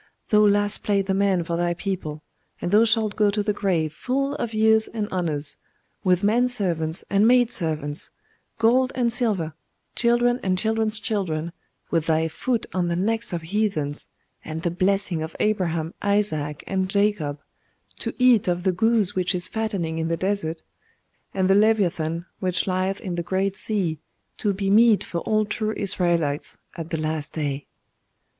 Thou 0.29 0.39
Last 0.47 0.81
played 0.81 1.05
the 1.05 1.13
man 1.13 1.43
for 1.43 1.55
thy 1.57 1.75
people; 1.75 2.23
and 2.59 2.71
thou 2.71 2.85
shalt 2.85 3.15
go 3.15 3.29
to 3.29 3.43
the 3.43 3.53
grave 3.53 3.93
full 3.93 4.33
of 4.37 4.51
years 4.51 4.87
and 4.87 5.07
honours, 5.11 5.57
with 6.03 6.23
men 6.23 6.47
servants 6.47 7.05
and 7.11 7.27
maid 7.27 7.51
servants, 7.51 8.09
gold 8.57 8.91
and 8.95 9.13
silver, 9.13 9.53
children 9.95 10.39
and 10.41 10.57
children's 10.57 10.97
children, 10.97 11.51
with 11.91 12.07
thy 12.07 12.27
foot 12.27 12.65
on 12.73 12.87
the 12.87 12.95
necks 12.95 13.31
of 13.31 13.43
heathens, 13.43 14.07
and 14.43 14.63
the 14.63 14.71
blessing 14.71 15.21
of 15.21 15.35
Abraham, 15.39 15.93
Isaac, 16.01 16.63
and 16.65 16.89
Jacob, 16.89 17.39
to 17.99 18.15
eat 18.17 18.47
of 18.47 18.63
the 18.63 18.71
goose 18.71 19.13
which 19.13 19.35
is 19.35 19.47
fattening 19.47 19.99
in 19.99 20.07
the 20.07 20.17
desert, 20.17 20.63
and 21.31 21.47
the 21.47 21.53
Leviathan 21.53 22.25
which 22.39 22.65
lieth 22.65 22.99
in 23.01 23.13
the 23.13 23.21
great 23.21 23.55
sea, 23.55 23.99
to 24.37 24.51
be 24.51 24.67
meat 24.71 25.03
for 25.03 25.19
all 25.19 25.45
true 25.45 25.75
Israelites 25.77 26.57
at 26.75 26.89
the 26.89 26.97
last 26.97 27.33
day. 27.33 27.67